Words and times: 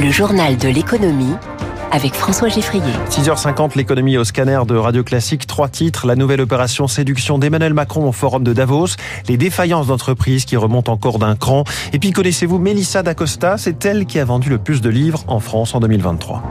Le 0.00 0.10
journal 0.10 0.56
de 0.56 0.68
l'économie 0.68 1.34
avec 1.90 2.14
François 2.14 2.48
Geffrier. 2.48 2.94
6h50, 3.10 3.76
l'économie 3.76 4.16
au 4.16 4.24
scanner 4.24 4.60
de 4.66 4.74
Radio 4.74 5.04
Classique. 5.04 5.46
Trois 5.46 5.68
titres. 5.68 6.06
La 6.06 6.16
nouvelle 6.16 6.40
opération 6.40 6.88
séduction 6.88 7.38
d'Emmanuel 7.38 7.74
Macron 7.74 8.08
au 8.08 8.12
forum 8.12 8.42
de 8.42 8.54
Davos. 8.54 8.96
Les 9.28 9.36
défaillances 9.36 9.88
d'entreprises 9.88 10.46
qui 10.46 10.56
remontent 10.56 10.90
encore 10.90 11.18
d'un 11.18 11.36
cran. 11.36 11.64
Et 11.92 11.98
puis 11.98 12.12
connaissez-vous 12.12 12.58
Melissa 12.58 13.02
D'Acosta? 13.02 13.58
C'est 13.58 13.84
elle 13.84 14.06
qui 14.06 14.18
a 14.18 14.24
vendu 14.24 14.48
le 14.48 14.56
plus 14.56 14.80
de 14.80 14.88
livres 14.88 15.22
en 15.26 15.38
France 15.38 15.74
en 15.74 15.80
2023. 15.80 16.42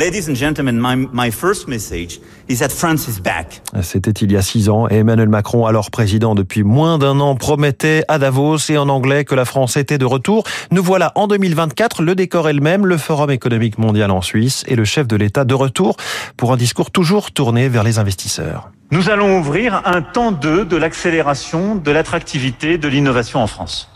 Ladies 0.00 0.30
and 0.30 0.34
gentlemen, 0.34 0.80
my, 0.80 0.96
my 1.12 1.30
first 1.30 1.68
message 1.68 2.20
is 2.48 2.60
that 2.60 2.70
France 2.70 3.06
is 3.06 3.20
back. 3.20 3.60
C'était 3.82 4.12
il 4.22 4.32
y 4.32 4.36
a 4.38 4.40
six 4.40 4.70
ans 4.70 4.88
et 4.88 4.94
Emmanuel 4.94 5.28
Macron, 5.28 5.66
alors 5.66 5.90
président 5.90 6.34
depuis 6.34 6.62
moins 6.62 6.96
d'un 6.96 7.20
an, 7.20 7.36
promettait 7.36 8.02
à 8.08 8.18
Davos 8.18 8.56
et 8.70 8.78
en 8.78 8.88
anglais 8.88 9.26
que 9.26 9.34
la 9.34 9.44
France 9.44 9.76
était 9.76 9.98
de 9.98 10.06
retour. 10.06 10.44
Nous 10.70 10.82
voilà 10.82 11.12
en 11.16 11.26
2024, 11.26 12.00
le 12.00 12.14
décor 12.14 12.48
est 12.48 12.54
le 12.54 12.62
même, 12.62 12.86
le 12.86 12.96
Forum 12.96 13.30
économique 13.30 13.76
mondial 13.76 14.10
en 14.10 14.22
Suisse 14.22 14.64
et 14.68 14.74
le 14.74 14.86
chef 14.86 15.06
de 15.06 15.16
l'État 15.16 15.44
de 15.44 15.52
retour 15.52 15.96
pour 16.38 16.54
un 16.54 16.56
discours 16.56 16.90
toujours 16.90 17.30
tourné 17.32 17.68
vers 17.68 17.82
les 17.82 17.98
investisseurs. 17.98 18.70
Nous 18.92 19.10
allons 19.10 19.38
ouvrir 19.38 19.82
un 19.84 20.00
temps 20.00 20.32
2 20.32 20.64
de 20.64 20.76
l'accélération 20.78 21.74
de 21.74 21.90
l'attractivité 21.90 22.78
de 22.78 22.88
l'innovation 22.88 23.42
en 23.42 23.46
France. 23.46 23.90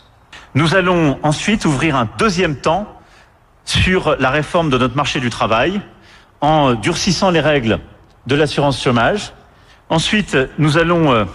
Nous 0.53 0.75
allons 0.75 1.17
ensuite 1.23 1.65
ouvrir 1.65 1.95
un 1.95 2.07
deuxième 2.19 2.57
temps 2.57 2.85
sur 3.65 4.15
la 4.19 4.29
réforme 4.29 4.69
de 4.69 4.77
notre 4.77 4.95
marché 4.95 5.19
du 5.19 5.31
travail 5.31 5.81
en 6.45 6.75
durcissant 6.75 7.31
les 7.31 7.39
règles 7.39 7.79
de 8.27 8.35
l'assurance 8.35 8.81
chômage. 8.81 9.33
Ensuite, 9.89 10.37
nous 10.59 10.77
allons 10.77 11.11
euh, 11.11 11.25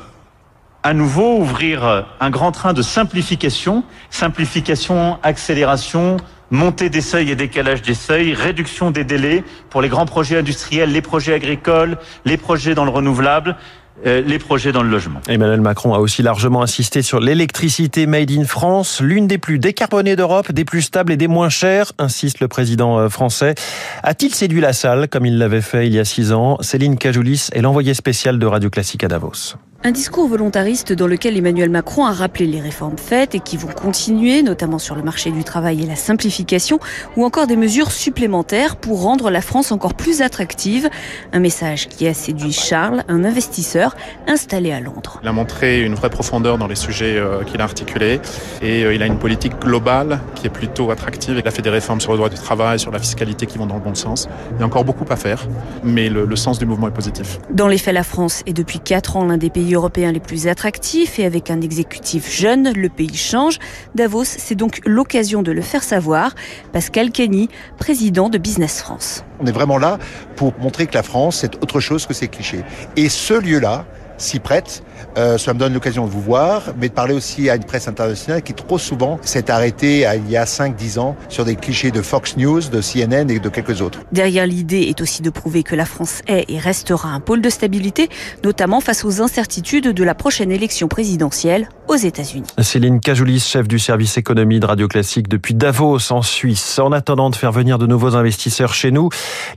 à 0.84 0.95
nouveau 0.95 1.38
ouvrir 1.38 1.84
euh, 1.84 2.02
un 2.20 2.30
grand 2.30 2.52
train 2.52 2.73
de 2.73 2.82
simplification, 2.82 3.82
simplification, 4.10 5.18
accélération, 5.24 6.16
montée 6.52 6.91
des 6.91 7.01
seuils 7.01 7.30
et 7.30 7.34
décalage 7.34 7.82
des 7.82 7.95
seuils, 7.95 8.35
réduction 8.35 8.93
des 8.93 9.02
délais 9.02 9.43
pour 9.68 9.82
les 9.82 9.88
grands 9.88 10.07
projets 10.07 10.38
industriels, 10.38 10.93
les 10.93 11.02
projets 11.02 11.35
agricoles, 11.35 11.98
les 12.24 12.37
projets 12.37 12.76
dans 12.76 12.85
le 12.85 12.90
renouvelable, 12.90 13.57
les 14.05 14.38
projets 14.38 14.73
dans 14.73 14.83
le 14.83 14.88
logement. 14.88 15.21
Emmanuel 15.29 15.60
Macron 15.60 15.93
a 15.95 15.99
aussi 15.99 16.23
largement 16.23 16.63
insisté 16.63 17.02
sur 17.02 17.21
l'électricité 17.21 18.07
made 18.07 18.30
in 18.30 18.45
France, 18.45 19.01
l'une 19.01 19.27
des 19.27 19.38
plus 19.38 19.59
décarbonées 19.59 20.16
d'Europe, 20.16 20.52
des 20.52 20.65
plus 20.65 20.82
stables 20.82 21.13
et 21.13 21.16
des 21.16 21.29
moins 21.29 21.51
chères, 21.51 21.93
insiste 21.99 22.41
le 22.41 22.49
président 22.49 22.99
euh, 22.99 23.09
français. 23.09 23.55
A-t-il 24.02 24.35
séduit 24.35 24.60
la 24.60 24.73
salle 24.73 25.09
comme 25.09 25.27
il 25.27 25.38
l'avait 25.38 25.60
fait 25.60 25.87
il 25.87 25.95
y 25.95 25.99
a 25.99 26.05
six 26.05 26.32
ans? 26.32 26.57
Céline 26.60 26.97
Cajoulis 26.97 27.49
est 27.52 27.60
l'envoyée 27.60 27.95
spéciale 27.95 28.38
de 28.38 28.47
Radio 28.47 28.71
Classique 28.71 29.05
à 29.05 29.09
Davos. 29.09 29.57
Un 29.82 29.92
discours 29.92 30.28
volontariste 30.28 30.92
dans 30.92 31.06
lequel 31.06 31.38
Emmanuel 31.38 31.70
Macron 31.70 32.04
a 32.04 32.12
rappelé 32.12 32.46
les 32.46 32.60
réformes 32.60 32.98
faites 32.98 33.34
et 33.34 33.40
qui 33.40 33.56
vont 33.56 33.68
continuer, 33.68 34.42
notamment 34.42 34.78
sur 34.78 34.95
le 34.95 35.02
marché 35.02 35.30
du 35.30 35.42
travail 35.42 35.82
et 35.82 35.86
la 35.86 35.96
simplification, 35.96 36.78
ou 37.16 37.24
encore 37.24 37.46
des 37.46 37.56
mesures 37.56 37.90
supplémentaires 37.90 38.76
pour 38.76 39.01
rendre 39.01 39.30
la 39.30 39.40
France 39.40 39.73
encore 39.73 39.95
plus 39.95 40.20
attractive. 40.20 40.90
Un 41.32 41.40
message 41.40 41.88
qui 41.88 42.06
a 42.06 42.12
séduit 42.12 42.52
Charles, 42.52 43.04
un 43.08 43.24
investisseur 43.24 43.96
installé 44.28 44.70
à 44.70 44.80
Londres. 44.80 45.18
Il 45.23 45.28
a 45.28 45.32
montré 45.32 45.80
une 45.80 45.95
vraie 45.95 46.10
profondeur 46.10 46.58
dans 46.58 46.66
les 46.66 46.74
sujets 46.74 47.16
euh, 47.16 47.42
qu'il 47.45 47.62
a 47.62 47.64
articulés 47.64 48.20
et 48.60 48.84
euh, 48.84 48.95
il 48.95 49.02
a 49.02 49.06
une 49.06 49.18
politique 49.18 49.58
globale 49.60 50.20
qui 50.34 50.46
est 50.46 50.51
plutôt 50.51 50.90
attractive. 50.90 51.38
Il 51.42 51.48
a 51.48 51.51
fait 51.51 51.62
des 51.62 51.70
réformes 51.70 52.02
sur 52.02 52.12
le 52.12 52.18
droit 52.18 52.28
du 52.28 52.36
travail, 52.36 52.78
sur 52.78 52.90
la 52.90 52.98
fiscalité 52.98 53.46
qui 53.46 53.56
vont 53.56 53.66
dans 53.66 53.76
le 53.76 53.82
bon 53.82 53.95
sens. 53.95 54.28
Il 54.56 54.60
y 54.60 54.62
a 54.62 54.66
encore 54.66 54.84
beaucoup 54.84 55.10
à 55.10 55.16
faire, 55.16 55.48
mais 55.82 56.10
le, 56.10 56.26
le 56.26 56.36
sens 56.36 56.58
du 56.58 56.66
mouvement 56.66 56.88
est 56.88 56.95
positif. 56.95 57.38
Dans 57.51 57.66
les 57.66 57.78
faits, 57.78 57.95
la 57.95 58.04
France 58.04 58.42
est 58.45 58.52
depuis 58.52 58.78
4 58.78 59.16
ans 59.16 59.24
l'un 59.24 59.38
des 59.38 59.48
pays 59.48 59.70
européens 59.74 60.13
les 60.13 60.21
plus 60.21 60.46
attractifs 60.46 61.18
et 61.18 61.24
avec 61.24 61.51
un 61.51 61.60
exécutif 61.60 62.30
jeune, 62.30 62.73
le 62.73 62.88
pays 62.88 63.16
change. 63.16 63.59
Davos, 63.95 64.25
c'est 64.25 64.54
donc 64.54 64.81
l'occasion 64.84 65.43
de 65.43 65.53
le 65.53 65.62
faire 65.62 65.82
savoir. 65.82 66.34
Pascal 66.72 67.10
Kenny, 67.10 67.49
président 67.78 68.28
de 68.28 68.38
Business 68.38 68.81
France. 68.81 69.25
On 69.41 69.47
est 69.47 69.53
vraiment 69.53 69.78
là 69.78 69.98
pour 70.37 70.53
montrer 70.59 70.87
que 70.87 70.94
la 70.94 71.03
France, 71.03 71.38
c'est 71.41 71.56
autre 71.62 71.81
chose 71.81 72.06
que 72.06 72.14
ces 72.14 72.28
clichés. 72.28 72.62
Et 72.97 73.08
ce 73.08 73.34
lieu-là, 73.34 73.86
s'y 74.20 74.38
prête. 74.38 74.82
Euh, 75.16 75.38
cela 75.38 75.55
me 75.55 75.59
donne 75.59 75.75
l'occasion 75.75 76.06
de 76.06 76.11
vous 76.11 76.21
voir, 76.21 76.62
mais 76.78 76.88
de 76.88 76.94
parler 76.94 77.15
aussi 77.15 77.50
à 77.50 77.56
une 77.56 77.65
presse 77.65 77.88
internationale 77.88 78.43
qui 78.43 78.55
trop 78.55 78.78
souvent 78.78 79.19
s'est 79.22 79.50
arrêtée 79.50 80.06
à, 80.06 80.16
il 80.16 80.31
y 80.31 80.37
a 80.37 80.44
5-10 80.44 80.99
ans 80.99 81.16
sur 81.28 81.44
des 81.44 81.56
clichés 81.56 81.91
de 81.91 82.03
Fox 82.03 82.37
News, 82.37 82.61
de 82.61 82.81
CNN 82.81 83.31
et 83.31 83.38
de 83.38 83.49
quelques 83.49 83.81
autres. 83.83 84.00
Derrière 84.12 84.47
l'idée 84.47 84.83
est 84.83 85.00
aussi 85.00 85.22
de 85.22 85.31
prouver 85.31 85.62
que 85.62 85.75
la 85.75 85.84
France 85.84 86.22
est 86.27 86.44
et 86.49 86.59
restera 86.59 87.11
un 87.11 87.21
pôle 87.21 87.41
de 87.41 87.50
stabilité, 87.50 88.09
notamment 88.44 88.81
face 88.81 89.05
aux 89.05 89.21
incertitudes 89.22 89.88
de 89.88 90.05
la 90.05 90.15
prochaine 90.15 90.50
élection 90.50 90.88
présidentielle 90.88 91.69
aux 91.88 91.97
États-Unis. 91.97 92.47
Céline 92.61 93.00
Cajoulis, 93.00 93.41
chef 93.41 93.67
du 93.67 93.78
service 93.78 94.17
économie 94.17 94.61
de 94.61 94.67
Radio 94.67 94.88
Classique 94.88 95.28
depuis 95.28 95.55
Davos 95.55 96.12
en 96.12 96.22
Suisse. 96.22 96.78
En 96.78 96.93
attendant 96.93 97.31
de 97.31 97.37
faire 97.37 97.53
venir 97.53 97.78
de 97.78 97.87
nouveaux 97.87 98.17
investisseurs 98.17 98.75
chez 98.75 98.91
nous, 98.91 99.09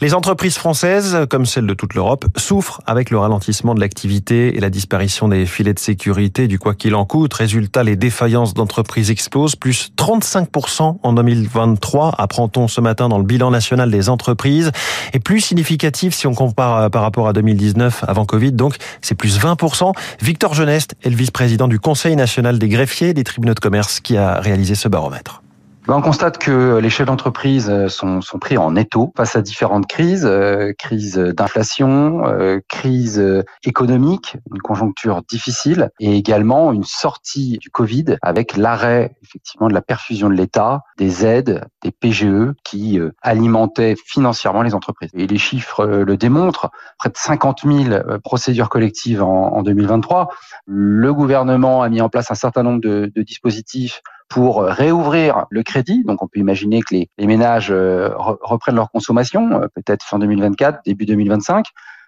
les 0.01 0.13
entreprises 0.13 0.55
françaises, 0.55 1.17
comme 1.29 1.45
celles 1.45 1.67
de 1.67 1.73
toute 1.73 1.93
l'Europe, 1.93 2.25
souffrent 2.37 2.81
avec 2.85 3.09
le 3.09 3.17
ralentissement 3.17 3.75
de 3.75 3.79
l'activité 3.79 4.57
et 4.57 4.59
la 4.59 4.69
disparition 4.69 5.27
des 5.27 5.32
filets 5.45 5.73
de 5.73 5.79
sécurité 5.79 6.47
du 6.47 6.59
quoi 6.59 6.73
qu'il 6.73 6.95
en 6.95 7.05
coûte. 7.05 7.33
Résultat, 7.33 7.83
les 7.83 7.95
défaillances 7.95 8.53
d'entreprises 8.53 9.11
explosent, 9.11 9.55
plus 9.55 9.91
35% 9.97 10.97
en 11.01 11.13
2023, 11.13 12.15
apprend-on 12.17 12.67
ce 12.67 12.81
matin 12.81 13.09
dans 13.09 13.17
le 13.17 13.23
bilan 13.23 13.51
national 13.51 13.91
des 13.91 14.09
entreprises, 14.09 14.71
et 15.13 15.19
plus 15.19 15.41
significatif 15.41 16.13
si 16.13 16.27
on 16.27 16.33
compare 16.33 16.89
par 16.89 17.01
rapport 17.01 17.27
à 17.27 17.33
2019 17.33 18.05
avant 18.07 18.25
Covid, 18.25 18.51
donc 18.51 18.75
c'est 19.01 19.15
plus 19.15 19.39
20%. 19.39 19.93
Victor 20.21 20.53
Geneste 20.53 20.95
est 21.03 21.09
le 21.09 21.15
vice-président 21.15 21.67
du 21.67 21.79
Conseil 21.79 22.15
national 22.15 22.59
des 22.59 22.69
greffiers 22.69 23.13
des 23.13 23.23
tribunaux 23.23 23.53
de 23.53 23.59
commerce 23.59 23.99
qui 23.99 24.17
a 24.17 24.39
réalisé 24.39 24.75
ce 24.75 24.87
baromètre. 24.87 25.42
Ben, 25.85 25.95
on 25.95 26.01
constate 26.01 26.37
que 26.37 26.77
les 26.77 26.89
chefs 26.89 27.07
d'entreprise 27.07 27.87
sont, 27.87 28.21
sont, 28.21 28.39
pris 28.39 28.57
en 28.57 28.75
étau 28.75 29.11
face 29.17 29.35
à 29.35 29.41
différentes 29.41 29.85
crises, 29.85 30.25
euh, 30.25 30.71
crise 30.77 31.15
d'inflation, 31.17 32.25
euh, 32.25 32.59
crise 32.69 33.21
économique, 33.65 34.37
une 34.53 34.61
conjoncture 34.61 35.23
difficile, 35.27 35.89
et 35.99 36.15
également 36.15 36.71
une 36.71 36.85
sortie 36.85 37.57
du 37.57 37.69
Covid 37.69 38.17
avec 38.21 38.55
l'arrêt 38.55 39.17
effectivement 39.23 39.67
de 39.67 39.73
la 39.73 39.81
perfusion 39.81 40.29
de 40.29 40.35
l'État, 40.35 40.83
des 40.97 41.25
aides, 41.25 41.65
des 41.81 41.91
PGE 41.91 42.53
qui 42.63 42.99
euh, 42.99 43.11
alimentaient 43.21 43.95
financièrement 44.05 44.61
les 44.61 44.73
entreprises. 44.73 45.11
Et 45.13 45.27
les 45.27 45.37
chiffres 45.37 45.81
euh, 45.81 46.05
le 46.05 46.17
démontrent, 46.17 46.71
près 46.97 47.09
de 47.09 47.17
50 47.17 47.61
000 47.65 47.91
euh, 47.91 48.19
procédures 48.19 48.69
collectives 48.69 49.21
en, 49.21 49.53
en 49.53 49.63
2023. 49.63 50.29
Le 50.65 51.13
gouvernement 51.13 51.81
a 51.81 51.89
mis 51.89 52.01
en 52.01 52.09
place 52.09 52.31
un 52.31 52.35
certain 52.35 52.63
nombre 52.63 52.81
de, 52.81 53.11
de 53.13 53.21
dispositifs 53.21 54.01
pour 54.29 54.63
réouvrir 54.63 55.45
le 55.49 55.63
crédit. 55.63 56.03
Donc 56.03 56.21
on 56.23 56.27
peut 56.27 56.39
imaginer 56.39 56.81
que 56.81 56.95
les, 56.95 57.09
les 57.17 57.27
ménages 57.27 57.71
reprennent 57.71 58.75
leur 58.75 58.91
consommation, 58.91 59.61
peut-être 59.75 60.03
fin 60.03 60.19
2024, 60.19 60.79
début 60.85 61.05
2025 61.05 61.65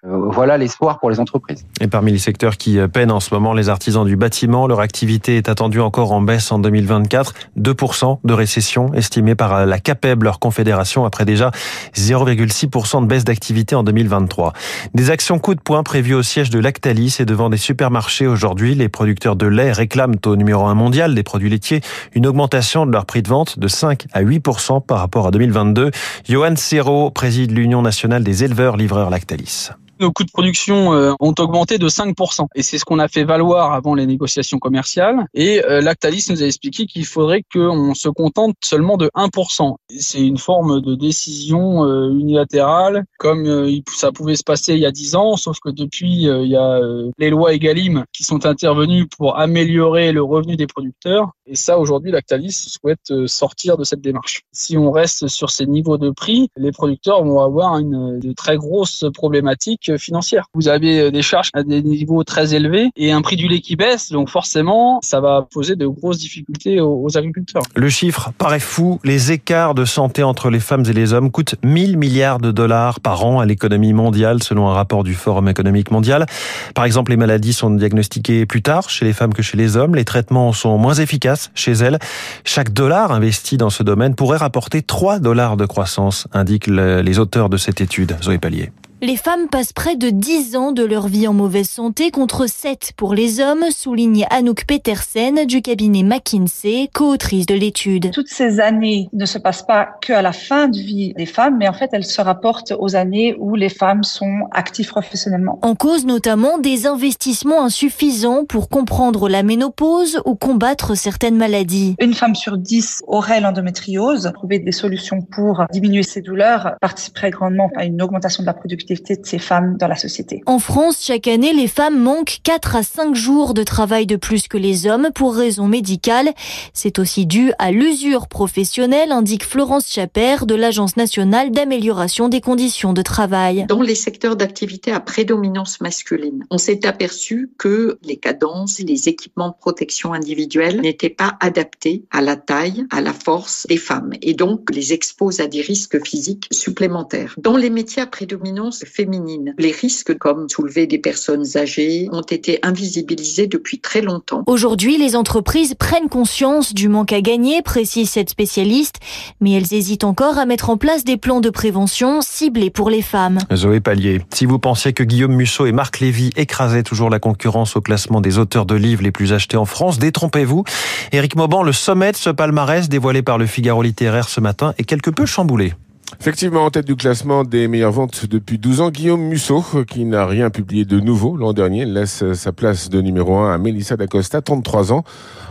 voilà 0.08 0.58
l'espoir 0.58 1.00
pour 1.00 1.10
les 1.10 1.20
entreprises. 1.20 1.66
Et 1.82 1.88
parmi 1.88 2.12
les 2.12 2.20
secteurs 2.20 2.58
qui 2.58 2.78
peinent 2.92 3.12
en 3.12 3.20
ce 3.20 3.34
moment, 3.34 3.54
les 3.54 3.70
artisans 3.70 4.06
du 4.06 4.16
bâtiment, 4.16 4.68
leur 4.68 4.80
activité 4.80 5.38
est 5.38 5.50
attendue 5.50 5.80
encore 5.80 6.12
en 6.12 6.22
baisse 6.22 6.52
en 6.52 6.60
2024. 6.60 7.34
2% 7.60 8.20
de 8.24 8.34
récession 8.34 8.94
estimée 8.94 9.36
par 9.36 9.66
la 9.66 9.80
CAPEB, 9.80 10.24
leur 10.24 10.40
confédération, 10.40 11.06
après 11.06 11.26
déjà 11.26 11.52
0,6% 11.96 13.02
de 13.02 13.08
baisse 13.08 13.24
d'activité 13.24 13.76
en 13.76 13.84
2023. 13.84 14.54
Des 14.94 15.10
actions 15.10 15.40
coup 15.40 15.56
de 15.56 15.62
poing 15.62 15.84
prévues 15.84 16.16
au 16.16 16.24
siège 16.24 16.50
de 16.50 16.60
Lactalis 16.60 17.18
et 17.20 17.26
devant 17.26 17.50
des 17.50 17.58
supermarchés 17.58 18.28
aujourd'hui. 18.28 18.76
Les 18.76 18.90
producteurs 18.90 19.36
de 19.36 19.48
lait 19.48 19.72
réclament 19.72 20.16
au 20.26 20.36
numéro 20.36 20.66
1 20.66 20.76
mondial 20.76 21.16
des 21.16 21.24
produits 21.24 21.50
laitiers 21.50 21.82
une 22.14 22.28
augmentation 22.28 22.86
de 22.86 22.92
leur 22.92 23.06
prix 23.06 23.22
de 23.22 23.30
vente 23.30 23.60
de 23.60 23.68
5 23.68 24.06
à 24.14 24.24
8% 24.24 24.86
par 24.86 25.00
rapport 25.00 25.28
à 25.28 25.32
2022. 25.32 25.92
Johan 26.28 26.56
Serrault 26.56 27.12
préside 27.12 27.52
l'Union 27.52 27.82
nationale 27.82 28.24
des 28.24 28.44
éleveurs 28.44 28.78
livreurs 28.78 29.10
Lactalis. 29.10 29.72
Nos 30.00 30.12
coûts 30.12 30.26
de 30.26 30.32
production 30.32 30.94
euh, 30.94 31.14
ont 31.22 31.34
augmenté 31.40 31.78
de 31.78 31.88
5%. 31.88 32.48
Et 32.56 32.64
c'est 32.64 32.78
ce 32.78 32.84
qu'on 32.84 33.00
a 33.00 33.08
fait 33.08 33.24
valoir 33.24 33.72
avant 33.72 33.96
les 33.96 34.06
négociations 34.06 34.60
commerciales. 34.60 35.26
Et 35.34 35.64
euh, 35.64 35.80
Lactalis 35.80 36.26
nous 36.30 36.44
a 36.44 36.46
expliqué 36.46 36.86
qu'il 36.86 37.06
faudrait 37.06 37.44
qu'on 37.54 37.94
se 37.94 38.10
contente 38.10 38.56
seulement 38.62 38.98
de 38.98 39.10
1%. 39.16 39.76
C'est 39.98 40.22
une 40.22 40.38
forme 40.38 40.82
de 40.82 40.96
décision 40.96 41.86
euh, 41.86 42.10
unilatérale, 42.10 43.06
comme 43.20 43.46
ça 43.88 44.12
pouvait 44.12 44.36
se 44.36 44.44
passer 44.44 44.74
il 44.74 44.80
y 44.80 44.86
a 44.86 44.92
10 44.92 45.16
ans, 45.16 45.38
sauf 45.38 45.60
que 45.60 45.70
depuis, 45.70 46.24
il 46.24 46.48
y 46.48 46.58
a 46.58 46.80
les 47.18 47.30
lois 47.30 47.54
Egalim 47.54 48.04
qui 48.12 48.24
sont 48.24 48.46
intervenues 48.46 49.08
pour 49.08 49.40
améliorer 49.40 50.12
le 50.12 50.22
revenu 50.22 50.58
des 50.58 50.68
producteurs. 50.68 51.32
Et 51.48 51.56
ça, 51.56 51.80
aujourd'hui, 51.80 52.12
Lactalis 52.12 52.52
souhaite 52.52 53.28
sortir 53.28 53.78
de 53.78 53.84
cette 53.84 54.02
démarche. 54.02 54.42
Si 54.52 54.78
on 54.78 54.92
reste 54.92 55.28
sur 55.28 55.52
ces 55.52 55.66
niveaux 55.66 55.98
de 55.98 56.10
prix, 56.10 56.50
les 56.58 56.72
producteurs 56.72 57.24
vont 57.24 57.40
avoir 57.40 57.78
une 57.78 58.20
de 58.20 58.34
très 58.34 58.58
grosses 58.58 59.06
problématiques 59.14 59.85
financière. 59.98 60.46
Vous 60.54 60.68
avez 60.68 61.12
des 61.12 61.22
charges 61.22 61.50
à 61.54 61.64
des 61.64 61.82
niveaux 61.82 62.24
très 62.24 62.54
élevés 62.54 62.90
et 62.96 63.12
un 63.12 63.22
prix 63.22 63.36
du 63.36 63.48
lait 63.48 63.62
qui 63.62 63.76
baisse, 63.76 64.12
donc 64.12 64.30
forcément, 64.30 65.00
ça 65.04 65.20
va 65.20 65.48
poser 65.52 65.76
de 65.76 65.88
grosses 65.88 66.20
difficultés 66.20 66.80
aux 66.82 67.18
agriculteurs. 67.18 67.64
Le 67.76 67.90
chiffre 67.90 68.32
paraît 68.38 68.60
fou. 68.60 69.00
Les 69.04 69.32
écarts 69.32 69.76
de 69.76 69.86
santé 69.86 70.24
entre 70.24 70.50
les 70.50 70.60
femmes 70.60 70.84
et 70.90 70.94
les 70.94 71.14
hommes 71.14 71.32
coûtent 71.32 71.56
1000 71.64 71.98
milliards 71.98 72.40
de 72.40 72.52
dollars 72.52 73.00
par 73.00 73.26
an 73.26 73.40
à 73.40 73.46
l'économie 73.46 73.94
mondiale, 73.94 74.42
selon 74.44 74.68
un 74.68 74.74
rapport 74.74 75.04
du 75.04 75.14
Forum 75.14 75.48
économique 75.48 75.92
mondial. 75.92 76.26
Par 76.74 76.86
exemple, 76.86 77.12
les 77.12 77.18
maladies 77.18 77.54
sont 77.54 77.72
diagnostiquées 77.72 78.46
plus 78.46 78.62
tard 78.62 78.90
chez 78.90 79.06
les 79.06 79.14
femmes 79.14 79.34
que 79.34 79.42
chez 79.42 79.58
les 79.58 79.78
hommes. 79.78 79.96
Les 79.96 80.06
traitements 80.06 80.54
sont 80.54 80.78
moins 80.78 80.96
efficaces 80.96 81.52
chez 81.56 81.74
elles. 81.74 82.00
Chaque 82.44 82.74
dollar 82.74 83.12
investi 83.12 83.58
dans 83.58 83.70
ce 83.70 83.84
domaine 83.84 84.16
pourrait 84.16 84.38
rapporter 84.38 84.82
3 84.82 85.20
dollars 85.20 85.58
de 85.58 85.66
croissance, 85.66 86.28
indiquent 86.34 86.68
les 86.68 87.20
auteurs 87.20 87.50
de 87.50 87.58
cette 87.58 87.82
étude. 87.82 88.16
Zoé 88.22 88.38
Pallier. 88.38 88.72
Les 89.02 89.18
femmes 89.18 89.50
passent 89.50 89.74
près 89.74 89.98
de 89.98 90.10
10 90.10 90.56
ans 90.56 90.72
de 90.72 90.84
leur 90.84 91.08
vie 91.08 91.28
en 91.28 91.34
mauvaise 91.34 91.70
santé 91.70 92.12
contre 92.12 92.48
7 92.48 92.94
pour 92.96 93.14
les 93.14 93.42
hommes, 93.42 93.66
souligne 93.70 94.26
Anouk 94.30 94.66
Petersen 94.66 95.46
du 95.46 95.62
cabinet 95.62 96.02
McKinsey, 96.02 96.90
co-autrice 96.94 97.46
de 97.46 97.56
l'étude. 97.56 98.12
Toutes 98.12 98.30
ces 98.30 98.62
années 98.62 99.10
ne 99.12 99.26
se 99.26 99.38
passent 99.38 99.66
pas 99.66 99.90
que 100.02 100.14
à 100.14 100.22
la 100.22 100.32
fin 100.32 100.70
de 100.70 100.78
vie 100.78 101.14
des 101.14 101.26
femmes, 101.26 101.58
mais 101.58 101.68
en 101.68 101.74
fait 101.74 101.90
elles 101.92 102.06
se 102.06 102.22
rapportent 102.22 102.74
aux 102.80 102.96
années 102.96 103.36
où 103.38 103.56
les 103.56 103.68
femmes 103.68 104.04
sont 104.04 104.48
actives 104.52 104.88
professionnellement. 104.88 105.60
En 105.62 105.76
cause 105.76 106.06
notamment 106.06 106.58
des 106.58 106.88
investissements 106.88 107.66
insuffisants 107.66 108.46
pour 108.46 108.70
comprendre 108.70 109.28
la 109.28 109.44
ménopause 109.44 110.22
ou 110.26 110.36
combattre 110.36 110.96
certaines 110.96 111.36
maladies. 111.36 111.96
Une 112.00 112.14
femme 112.14 112.36
sur 112.36 112.58
10 112.58 113.04
aurait 113.08 113.42
l'endométriose. 113.42 114.32
Trouver 114.34 114.60
des 114.60 114.72
solutions 114.72 115.22
pour 115.22 115.66
diminuer 115.70 116.04
ces 116.04 116.22
douleurs 116.22 116.76
participerait 116.80 117.32
grandement 117.32 117.70
à 117.76 117.84
une 117.84 118.02
augmentation 118.02 118.42
de 118.42 118.48
la 118.48 118.54
productivité 118.54 118.85
de 118.88 119.20
ces 119.24 119.40
femmes 119.40 119.78
dans 119.78 119.88
la 119.88 119.96
société. 119.96 120.42
En 120.46 120.60
France, 120.60 121.04
chaque 121.04 121.28
année, 121.28 121.54
les 121.54 121.68
femmes 121.68 122.00
manquent 122.00 122.40
4 122.44 122.76
à 122.76 122.84
5 122.84 123.16
jours 123.16 123.54
de 123.54 123.64
travail 123.64 124.06
de 124.06 124.16
plus 124.16 124.48
que 124.48 124.58
les 124.58 124.88
hommes 124.88 125.10
pour 125.14 125.36
raisons 125.36 125.68
médicales. 125.68 126.34
C'est 126.74 127.00
aussi 127.00 127.26
dû 127.26 127.52
à 127.60 127.72
l'usure 127.72 128.28
professionnelle, 128.28 129.12
indique 129.12 129.46
Florence 129.46 129.92
Chaper 129.92 130.46
de 130.46 130.56
l'Agence 130.56 130.98
nationale 130.98 131.52
d'amélioration 131.52 132.30
des 132.30 132.42
conditions 132.42 132.94
de 132.94 133.02
travail. 133.02 133.66
Dans 133.68 133.82
les 133.82 133.96
secteurs 133.96 134.36
d'activité 134.36 134.92
à 134.92 135.00
prédominance 135.00 135.82
masculine, 135.82 136.46
on 136.50 136.58
s'est 136.58 136.86
aperçu 136.86 137.52
que 137.58 137.98
les 138.04 138.18
cadences, 138.18 138.80
les 138.80 139.10
équipements 139.10 139.50
de 139.50 139.56
protection 139.60 140.14
individuelle 140.14 140.82
n'étaient 140.82 141.10
pas 141.10 141.38
adaptés 141.40 142.04
à 142.12 142.22
la 142.22 142.36
taille, 142.36 142.86
à 142.92 143.02
la 143.02 143.14
force 143.14 143.66
des 143.68 143.78
femmes 143.78 144.12
et 144.22 144.34
donc 144.34 144.70
les 144.72 144.94
exposent 144.94 145.40
à 145.40 145.48
des 145.48 145.62
risques 145.62 146.04
physiques 146.06 146.48
supplémentaires. 146.52 147.36
Dans 147.38 147.58
les 147.58 147.70
métiers 147.70 148.02
à 148.02 148.08
prédominance 148.08 148.75
féminine. 148.86 149.54
Les 149.58 149.72
risques 149.72 150.18
comme 150.18 150.50
soulever 150.50 150.88
des 150.88 150.98
personnes 150.98 151.46
âgées 151.56 152.10
ont 152.12 152.22
été 152.22 152.60
invisibilisés 152.64 153.48
depuis 153.48 153.80
très 153.80 154.02
longtemps. 154.02 154.44
Aujourd'hui, 154.48 154.98
les 154.98 155.16
entreprises 155.16 155.76
prennent 155.76 156.10
conscience 156.10 156.74
du 156.74 156.90
manque 156.90 157.14
à 157.14 157.22
gagner, 157.22 157.62
précise 157.62 158.10
cette 158.10 158.30
spécialiste, 158.30 158.96
mais 159.40 159.52
elles 159.52 159.74
hésitent 159.74 160.04
encore 160.04 160.38
à 160.38 160.46
mettre 160.46 160.70
en 160.70 160.78
place 160.78 161.04
des 161.04 161.18
plans 161.18 161.42
de 161.42 161.50
prévention 161.50 162.22
ciblés 162.22 162.70
pour 162.70 162.90
les 162.90 163.02
femmes. 163.02 163.40
Zoé 163.54 163.80
Pallier, 163.80 164.22
si 164.34 164.46
vous 164.46 164.60
pensiez 164.60 164.94
que 164.94 165.04
Guillaume 165.04 165.36
Musso 165.36 165.66
et 165.66 165.72
Marc 165.72 166.00
Lévy 166.00 166.32
écrasaient 166.36 166.84
toujours 166.84 167.10
la 167.10 167.20
concurrence 167.20 167.76
au 167.76 167.82
classement 167.82 168.22
des 168.22 168.38
auteurs 168.38 168.66
de 168.66 168.76
livres 168.76 169.04
les 169.04 169.12
plus 169.12 169.34
achetés 169.34 169.58
en 169.58 169.66
France, 169.66 170.00
détrompez-vous. 170.00 170.64
Éric 171.12 171.36
Mauban, 171.36 171.64
le 171.64 171.72
sommet 171.72 172.12
de 172.12 172.18
ce 172.18 172.30
palmarès 172.30 172.90
dévoilé 172.90 173.22
par 173.22 173.38
le 173.38 173.46
Figaro 173.46 173.82
littéraire 173.82 174.30
ce 174.30 174.42
matin 174.42 174.74
est 174.78 174.84
quelque 174.84 175.10
peu 175.10 175.26
chamboulé. 175.26 175.74
Effectivement, 176.20 176.66
en 176.66 176.70
tête 176.70 176.86
du 176.86 176.96
classement 176.96 177.44
des 177.44 177.68
meilleures 177.68 177.92
ventes 177.92 178.26
depuis 178.26 178.58
12 178.58 178.82
ans, 178.82 178.90
Guillaume 178.90 179.22
Musso, 179.22 179.64
qui 179.88 180.06
n'a 180.06 180.26
rien 180.26 180.50
publié 180.50 180.86
de 180.86 181.00
nouveau 181.00 181.36
l'an 181.36 181.54
dernier, 181.54 181.86
laisse 181.86 182.24
sa 182.34 182.52
place 182.52 182.90
de 182.90 183.02
numéro 183.02 183.38
1 183.38 183.54
à 183.54 183.58
Melissa 183.58 183.98
d'Acosta, 183.98 184.42
33 184.42 184.94
ans. 184.94 185.04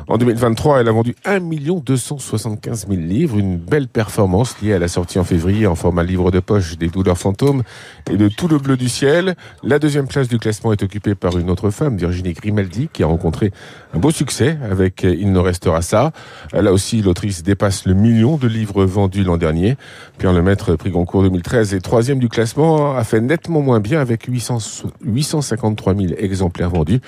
En 0.06 0.18
2023, 0.18 0.80
elle 0.80 0.88
a 0.88 0.92
vendu 0.92 1.14
1 1.24 1.40
275 1.40 2.88
000 2.88 3.00
livres, 3.00 3.38
une 3.38 3.56
belle 3.56 3.88
performance 3.88 4.60
liée 4.60 4.74
à 4.74 4.78
la 4.78 4.88
sortie 4.88 5.18
en 5.18 5.24
février 5.24 5.66
en 5.66 5.74
format 5.74 6.02
livre 6.02 6.30
de 6.30 6.40
poche 6.40 6.76
des 6.76 6.88
douleurs 6.88 7.16
fantômes 7.16 7.62
et 8.10 8.18
de 8.18 8.28
tout 8.28 8.46
le 8.46 8.58
bleu 8.58 8.76
du 8.76 8.90
ciel. 8.90 9.34
La 9.62 9.78
deuxième 9.78 10.06
place 10.06 10.28
du 10.28 10.38
classement 10.38 10.72
est 10.72 10.82
occupée 10.82 11.14
par 11.14 11.38
une 11.38 11.48
autre 11.48 11.70
femme, 11.70 11.96
Virginie 11.96 12.34
Grimaldi, 12.34 12.90
qui 12.92 13.02
a 13.02 13.06
rencontré 13.06 13.50
un 13.94 13.98
beau 13.98 14.10
succès 14.10 14.58
avec 14.70 15.04
Il 15.04 15.32
ne 15.32 15.38
restera 15.38 15.80
ça. 15.80 16.12
Là 16.52 16.72
aussi, 16.72 17.00
l'autrice 17.00 17.42
dépasse 17.42 17.86
le 17.86 17.94
million 17.94 18.36
de 18.36 18.46
livres 18.46 18.84
vendus 18.84 19.24
l'an 19.24 19.38
dernier. 19.38 19.76
Pierre 20.18 20.34
Lemaître, 20.54 20.76
prix 20.76 20.90
Goncourt 20.90 21.24
2013 21.24 21.74
et 21.74 21.80
troisième 21.80 22.20
du 22.20 22.28
classement, 22.28 22.94
a 22.96 23.02
fait 23.02 23.20
nettement 23.20 23.60
moins 23.60 23.80
bien 23.80 24.00
avec 24.00 24.26
800, 24.26 24.58
853 25.04 25.94
000 25.96 26.12
exemplaires 26.16 26.70
vendus. 26.70 27.00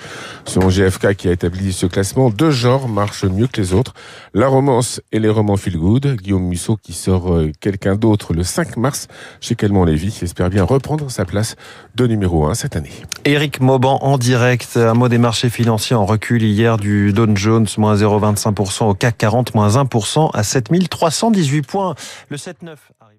Selon 0.43 0.67
GFK 0.67 1.15
qui 1.15 1.29
a 1.29 1.31
établi 1.31 1.71
ce 1.71 1.85
classement, 1.85 2.29
deux 2.29 2.51
genres 2.51 2.89
marche 2.89 3.23
mieux 3.23 3.47
que 3.47 3.61
les 3.61 3.73
autres. 3.73 3.93
La 4.33 4.49
romance 4.49 4.99
et 5.13 5.19
les 5.19 5.29
romans 5.29 5.55
feel 5.55 5.77
good. 5.77 6.17
Guillaume 6.17 6.43
Musso 6.43 6.75
qui 6.75 6.91
sort 6.91 7.33
euh, 7.33 7.53
quelqu'un 7.61 7.95
d'autre 7.95 8.33
le 8.33 8.43
5 8.43 8.75
mars 8.75 9.07
chez 9.39 9.55
Calmont 9.55 9.85
Lévy 9.85 10.13
espère 10.21 10.49
bien 10.49 10.65
reprendre 10.65 11.09
sa 11.09 11.23
place 11.23 11.55
de 11.95 12.05
numéro 12.05 12.47
1 12.47 12.53
cette 12.53 12.75
année. 12.75 12.91
Éric 13.23 13.61
Mauban 13.61 13.99
en 14.01 14.17
direct. 14.17 14.75
Un 14.75 14.93
mot 14.93 15.07
des 15.07 15.19
marchés 15.19 15.49
financiers 15.49 15.95
en 15.95 16.05
recul 16.05 16.43
hier 16.43 16.75
du 16.75 17.13
Dow 17.13 17.27
Jones, 17.33 17.67
moins 17.77 17.95
0,25% 17.95 18.89
au 18.89 18.93
CAC 18.93 19.17
40, 19.17 19.55
moins 19.55 19.69
1% 19.69 20.31
à 20.33 20.43
7318 20.43 21.61
points. 21.61 21.95
Le 22.27 22.35
7-9 22.35 22.75
arrive. 22.99 23.16